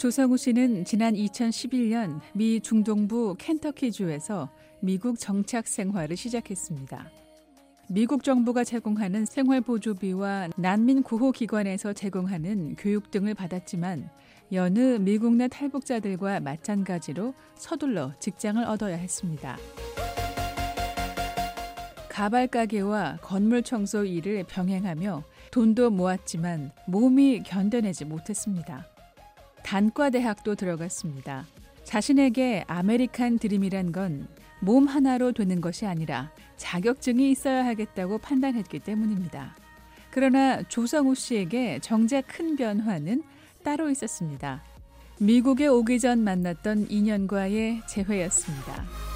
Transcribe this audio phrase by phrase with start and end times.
[0.00, 4.48] 조성우 씨는 지난 2011년 미 중동부 켄터키주에서
[4.80, 7.10] 미국 정착 생활을 시작했습니다.
[7.90, 14.08] 미국 정부가 제공하는 생활보조비와 난민 구호 기관에서 제공하는 교육 등을 받았지만
[14.52, 19.58] 여느 미국 내 탈북자들과 마찬가지로 서둘러 직장을 얻어야 했습니다.
[22.08, 28.86] 가발 가게와 건물 청소 일을 병행하며 돈도 모았지만 몸이 견뎌내지 못했습니다.
[29.70, 31.46] 단과대학도 들어갔습니다.
[31.84, 34.26] 자신에게 아메리칸 드림이란 건
[34.60, 39.56] 몸 하나로 되는 것이 아니라 자격증이 있어야 하겠다고 판단했기 때문입니다.
[40.10, 43.22] 그러나 조성우 씨에게 정작 큰 변화는
[43.64, 44.62] 따로 있었습니다.
[45.18, 49.09] 미국에 오기 전 만났던 인연과의 재회였습니다.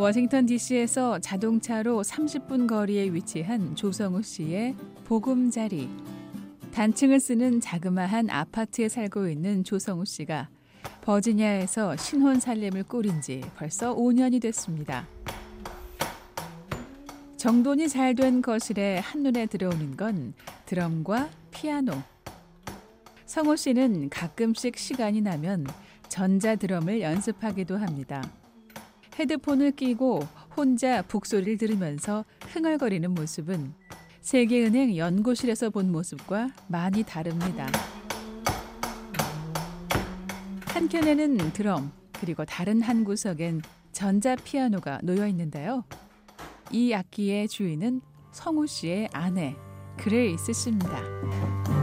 [0.00, 4.74] 워싱턴 DC에서 자동차로 30분 거리에 위치한 조성우 씨의
[5.04, 5.90] 보금자리.
[6.72, 10.48] 단층을 쓰는 자그마한 아파트에 살고 있는 조성우 씨가
[11.02, 15.06] 버지니아에서 신혼 살림을 꾸린 지 벌써 5년이 됐습니다.
[17.36, 20.32] 정돈이 잘 된 거실에 한눈에 들어오는 건
[20.64, 21.92] 드럼과 피아노.
[23.26, 25.66] 성호 씨는 가끔씩 시간이 나면
[26.08, 28.22] 전자 드럼을 연습하기도 합니다.
[29.18, 30.20] 헤드폰을 끼고
[30.56, 33.74] 혼자 북소리를 들으면서 흥얼거리는 모습은
[34.20, 37.66] 세계은행 연구실에서 본 모습과 많이 다릅니다.
[40.66, 45.84] 한켠에는 드럼, 그리고 다른 한 구석엔 전자 피아노가 놓여 있는데요.
[46.70, 48.00] 이 악기의 주인은
[48.32, 49.56] 성우 씨의 아내,
[49.96, 51.79] 그레이스 씨입니다.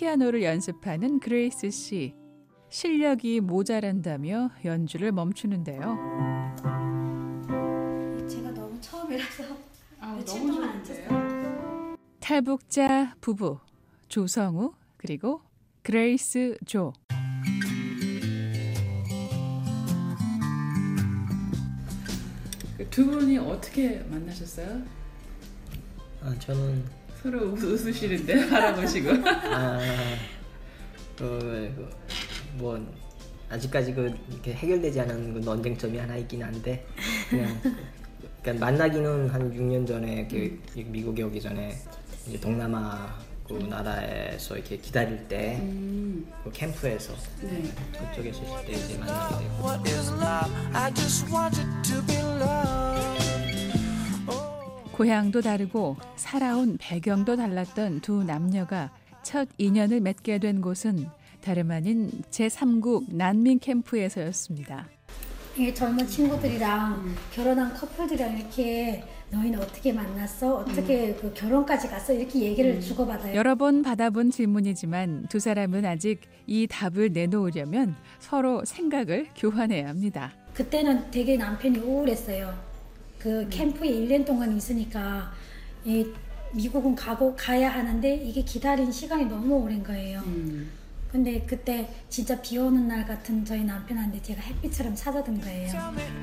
[0.00, 2.14] 피아노를 연습하는 그레이스 씨.
[2.70, 5.98] 실력이 모자란다며 연주를 멈추는데요.
[8.26, 9.44] 제가 너무 처음이라서
[10.00, 11.96] 아, 며칠 너무 동안 안 좋은데요.
[12.18, 13.58] 탈북자 부부
[14.08, 15.42] 조성우 그리고
[15.82, 16.94] 그레이스 조.
[22.78, 24.80] 그 두 분이 어떻게 만나셨어요?
[26.22, 29.10] 아, 저는 서로 웃, 웃으시는데 바라보시고.
[29.52, 29.80] 아,
[31.16, 31.38] 그,
[31.76, 31.90] 그,
[32.54, 32.80] 뭐
[33.50, 36.86] 아직까지 그 이렇게 해결되지 않은 그 논쟁점이 하나 있긴 한데
[37.28, 37.60] 그냥
[38.42, 41.76] 그러니까 만나기는 한 6년 전에 그 미국에 오기 전에
[42.26, 47.64] 이제 동남아 그 나라에서 이렇게 기다릴 때 음, 그 캠프에서 네.
[47.98, 49.56] 그쪽에서 있을 때 이제 만나게 되고
[55.00, 58.90] 고향도 다르고 살아온 배경도 달랐던 두 남녀가
[59.22, 61.06] 첫 인연을 맺게 된 곳은
[61.40, 64.90] 다름 아닌 제3국 난민 캠프에서였습니다.
[65.56, 70.56] 이게 젊은 친구들이랑 결혼한 커플들이랑 이렇게 너희는 어떻게 만났어?
[70.56, 72.12] 어떻게 그 결혼까지 갔어?
[72.12, 73.34] 이렇게 얘기를 주고받아요.
[73.34, 80.34] 여러 번 받아본 질문이지만 두 사람은 아직 이 답을 내놓으려면 서로 생각을 교환해야 합니다.
[80.52, 82.69] 그때는 되게 남편이 우울했어요.
[83.20, 85.30] 그 캠프에 1년 동안 있으니까
[85.84, 86.06] 이
[86.52, 90.20] 미국은 가고 가야 하는데 이게 기다린 시간이 너무 오랜 거예요.
[90.26, 90.70] 음.
[91.12, 95.68] 근데 그때 진짜 비 오는 날 같은 저희 남편한테 제가 햇빛처럼 찾아든 거예요.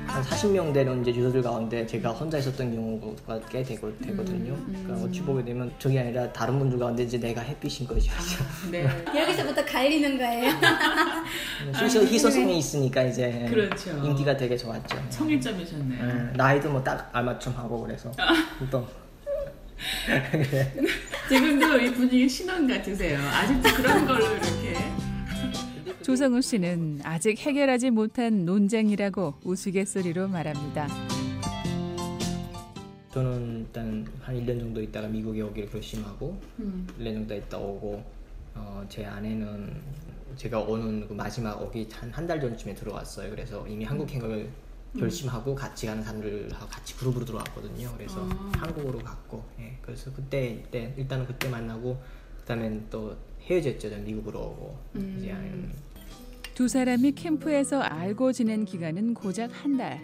[0.06, 4.56] 한 40명 되는 이제 유저들 가운데 제가 혼자 있었던 경우가 꽤 되고, 되거든요.
[4.66, 8.10] 그러니까 어찌 보게 되면 저게 아니라 다른 분들 가운데 이제 내가 햇빛인 거죠.
[8.70, 8.88] 네.
[9.14, 10.52] 여기서부터 갈리는 거예요.
[11.82, 13.90] 희소, 희소성이 있으니까 이제 그렇죠.
[14.04, 14.96] 인기가 되게 좋았죠.
[15.10, 16.04] 청일점이셨네요.
[16.32, 18.10] 예, 나이도 뭐 딱 알맞춤 하고 그래서
[18.70, 18.86] 또
[21.28, 23.18] 지금도 이 분위기 신혼 같으세요.
[23.20, 24.76] 아직도 그런 걸로 이렇게.
[26.02, 30.88] 조성우 씨는 아직 해결하지 못한 논쟁이라고 우스갯소리로 말합니다.
[33.12, 36.86] 저는 일단 한 1년 정도 있다가 미국에 오기를 결심하고 음.
[36.98, 38.02] 1년 정도 있다 오고
[38.54, 39.74] 어, 제 아내는
[40.36, 43.30] 제가 오는 그 마지막 오기 한 한 달 전쯤에 들어왔어요.
[43.30, 44.48] 그래서 이미 한국 행각을
[44.98, 47.92] 결심하고 같이 가는 사람들하고 같이 그룹으로 들어왔거든요.
[47.96, 48.52] 그래서 아.
[48.56, 52.00] 한국으로 갔고 예, 그래서 그때 일단 일단은 그때 만나고
[52.40, 53.90] 그다음엔 또 헤어졌죠.
[53.90, 55.16] 전 미국으로 오고 음.
[55.18, 55.72] 이제 한
[56.54, 60.00] 두 사람이 캠프에서 알고 지낸 기간은 고작 한 달.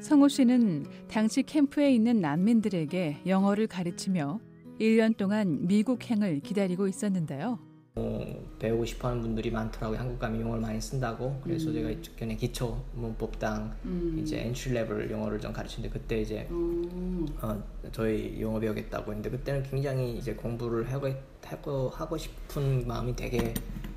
[0.00, 4.38] 성우 씨는 당시 캠프에 있는 난민들에게 영어를 가르치며
[4.80, 7.58] 1년 동안 미국행을 기다리고 있었는데요.
[7.98, 8.22] 어,
[8.58, 9.98] 배우고 싶어하는 분들이 많더라고요.
[9.98, 11.40] 한국 가면 영어를 많이 쓴다고.
[11.42, 14.18] 그래서 제가 이전에 기초 문법당 음.
[14.20, 17.26] 이제 entry level 영어를 좀 가르치는데 그때 이제 음.
[17.40, 17.62] 어,
[17.92, 21.08] 저희 영어 배우겠다고 했는데 그때는 굉장히 이제 공부를 하고
[21.42, 23.54] 하고 하고 싶은 마음이 되게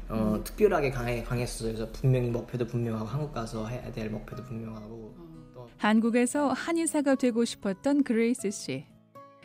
[0.07, 1.73] 어, 특별하게 강해 강했어요.
[1.73, 5.13] 그래서 분명히 목표도 분명하고 한국 가서 해야 될 목표도 분명하고
[5.53, 8.85] 또 한국에서 한의사가 되고 싶었던 그레이스 씨.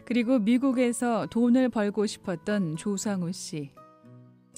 [0.05, 3.73] 그리고 미국에서 돈을 벌고 싶었던 조상우 씨.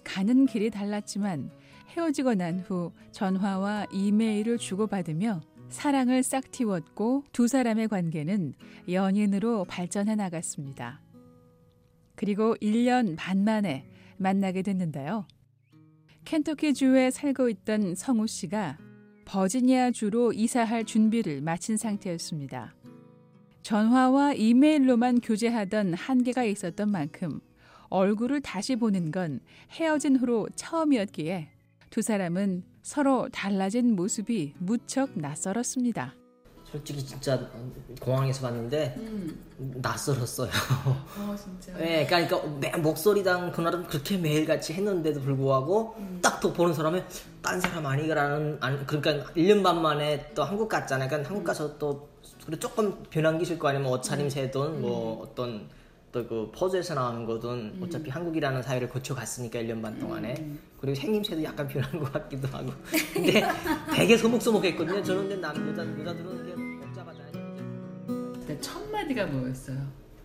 [0.07, 1.51] 가는 길이 달랐지만
[1.89, 8.55] 헤어지고 난 후 전화와 이메일을 주고받으며 사랑을 싹 틔웠고 두 사람의 관계는
[8.89, 11.01] 연인으로 발전해 나갔습니다.
[12.15, 13.85] 그리고 1년 반 만에
[14.17, 15.27] 만나게 됐는데요.
[16.25, 18.79] 켄터키주에 살고 있던 성우 씨가
[19.27, 22.75] 버지니아주로 이사할 준비를 마친 상태였습니다.
[23.63, 27.41] 전화와 이메일로만 교제하던 한계가 있었던 만큼
[27.89, 29.41] 얼굴을 다시 보는 건
[29.71, 31.49] 헤어진 후로 처음이었기에
[31.91, 36.15] 두 사람은 서로 달라진 모습이 무척 낯설었습니다.
[36.65, 37.49] 솔직히 진짜
[38.01, 39.39] 공항에서 봤는데 음.
[39.81, 40.51] 낯설었어요.
[41.19, 41.73] 어 진짜.
[41.79, 47.03] 네, 그러니까 매, 목소리당 그날은 그렇게 매일같이 했는데도 불구하고 딱또 보는 사람이
[47.41, 51.09] 딴 사람 아니라는 안- 그러니까 1년 반 만에 또 한국 갔잖아요.
[51.09, 52.09] 그러니까 한국 가서 또
[52.45, 55.69] 그래 조금 변한 게 있을 거 아니면 뭐 옷차림새든 뭐 어떤
[56.17, 60.35] 또그 포즈에서 나오는 거든 어차피 한국이라는 사회를 거쳐 갔으니까 1년 반 동안에
[60.81, 62.73] 그리고 생김새도 약간 변한 것 같기도 하고
[63.13, 63.43] 근데
[63.95, 65.03] 되게 서먹서먹했거든요.
[65.03, 68.33] 저는 근데 남 여자 여자들은 이렇게 복잡하잖아요.
[68.33, 69.77] 그때 첫 마디가 뭐였어요?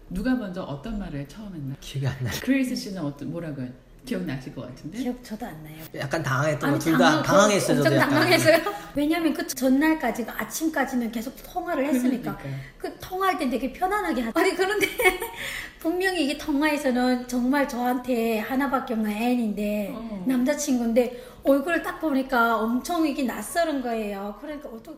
[0.10, 1.76] 누가 먼저 어떤 말을 처음 했나?
[1.82, 2.34] 기억이 안 나요.
[2.42, 3.62] 그레이스 씨는 어떤 뭐라고
[4.06, 4.98] 기억나실 것 같은데?
[4.98, 5.75] 기억 저도 안 나요.
[5.95, 7.77] 약간 당황했던 아니, 거둘 다 당황- 당황했어요.
[7.77, 8.09] 엄청 약간.
[8.09, 8.57] 당황했어요.
[8.95, 12.53] 왜냐면 그 전날까지 그 아침까지는 계속 통화를 했으니까 그러니까요.
[12.77, 14.31] 그 통화할 때 되게 편안하게 하.
[14.33, 14.88] 아니 그런데
[15.80, 20.24] 분명히 이게 통화에서는 정말 저한테 하나밖에 없는 애인인데 어.
[20.27, 24.36] 남자친구인데 얼굴을 딱 보니까 엄청 이게 낯설은 거예요.
[24.42, 24.97] 그러니까 어떻게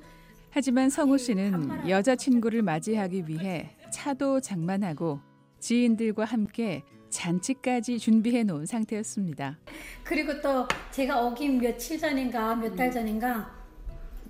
[0.50, 5.20] 하지만 성우 씨는 여자친구를 맞이하기 위해 차도 장만하고
[5.60, 6.84] 지인들과 함께
[7.14, 9.58] 잔치까지 준비해 놓은 상태였습니다.
[10.04, 13.64] 그리고 또 제가 오긴 며칠 전인가 몇 달 전인가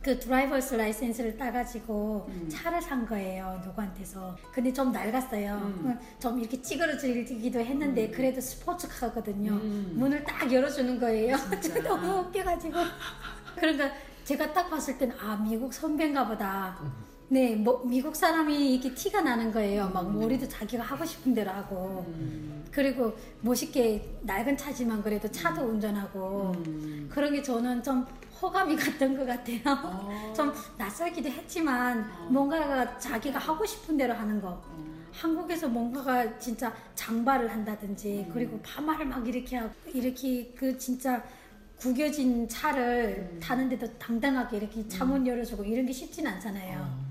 [0.02, 4.36] 그 드라이버스 라이센스를 따가지고 차를 산 거예요 누구한테서.
[4.52, 5.98] 근데 좀 낡았어요.
[6.20, 9.54] 좀 이렇게 찌그러지기도 했는데 그래도 스포츠카거든요.
[9.94, 11.38] 문을 딱 열어주는 거예요.
[11.62, 12.76] 저 너무 웃겨가지고.
[13.56, 13.92] 그러니까
[14.26, 16.78] 제가 딱 봤을 때는 아 미국 선배인가 보다
[17.30, 19.90] 네, 뭐 미국 사람이 이렇게 티가 나는 거예요.
[19.90, 22.06] 막 머리도 자기가 하고 싶은 대로 하고.
[22.72, 26.54] 그리고 멋있게 낡은 차지만 그래도 차도 운전하고.
[27.10, 28.06] 그런 게 저는 좀
[28.42, 30.34] 호감이 갔던 것 같아요.
[30.36, 34.62] 좀 낯설기도 했지만 뭔가가 자기가 하고 싶은 대로 하는 거.
[35.12, 41.24] 한국에서 뭔가가 진짜 장발을 한다든지 그리고 파마를 막 이렇게 하고 이렇게 그 진짜
[41.78, 47.03] 구겨진 차를 타는데도 당당하게 이렇게 차문 열어주고 이런 게 쉽진 않잖아요.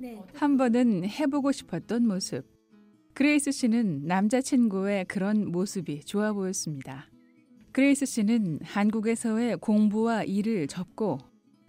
[0.00, 0.18] 네.
[0.32, 2.44] 한 번은 해보고 싶었던 모습.
[3.12, 7.10] 그레이스 씨는 남자친구의 그런 모습이 좋아 보였습니다.
[7.72, 11.18] 그레이스 씨는 한국에서의 공부와 일을 접고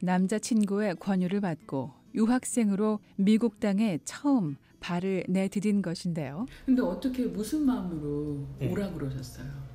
[0.01, 6.45] 남자친구의 권유를 받고 유학생으로 미국 땅에 처음 발을 내디딘 것인데요.
[6.65, 8.71] 근데 어떻게 무슨 마음으로 네.
[8.71, 9.70] 오라 그러셨어요?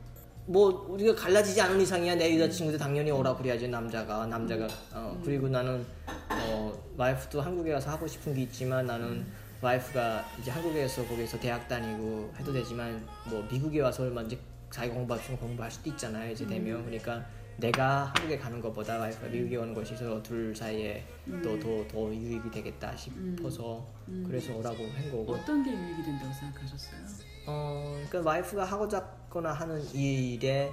[0.49, 2.15] 뭐 우리가 갈라지지 않은 이상이야.
[2.15, 4.27] 내 여자친구도 당연히 오라 그래야지 남자가.
[4.27, 5.85] 남자가 어 그리고 나는
[6.31, 9.27] 어 와이프도 한국에 가서 하고 싶은 게 있지만 나는
[9.61, 14.37] 와이프가 이제 한국에서 거기서 대학 다니고 해도 되지만 뭐 미국에 와서 먼저
[14.71, 17.25] 자기 공부할 수 공부할 수도 있잖아요 이제 되면 그러니까
[17.59, 21.05] 내가 한국에 가는 것보다 와이프가 미국에 오는 것이 서로 둘 사이에
[21.43, 23.87] 또더더 유익이 되겠다 싶어서
[24.27, 25.35] 그래서 오라고 한 거고.
[25.35, 27.01] 어떤 게 유익이 된다고 생각하셨어요?
[27.47, 30.73] 어, 그러니까 와이프가 하고자 하는 이 일에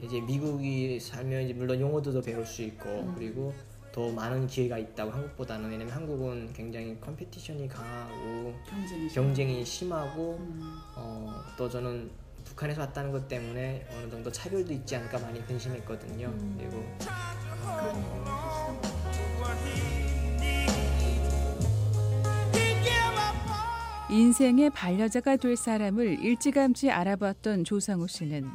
[0.00, 3.52] 이제 미국이 살면 이제 물론 영어도 더 배울 수 있고 그리고
[3.90, 10.60] 더 많은 기회가 있다고 한국보다는 왜냐면 한국은 굉장히 컴피티션이 강하고 경쟁이 경쟁이 심하고 음.
[10.96, 12.10] 어, 또 저는
[12.44, 16.32] 북한에서 왔다는 것 때문에 어느 정도 차별도 있지 않을까 많이 근심했거든요.
[16.56, 16.84] 그리고
[24.10, 28.48] 인생의 반려자가 될 사람을 일찌감치 알아봤던 조상우 씨는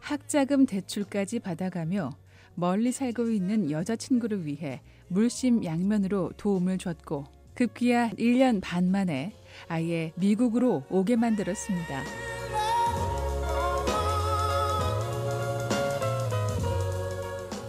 [0.00, 2.10] 학자금 대출까지 받아가며
[2.56, 9.32] 멀리 살고 있는 여자친구를 위해 물심 양면으로 도움을 줬고 급기야 1년 반 만에
[9.68, 12.33] 아예 미국으로 오게 만들었습니다.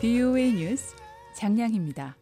[0.05, 0.95] BOA 뉴스
[1.33, 2.15] 장량입니다.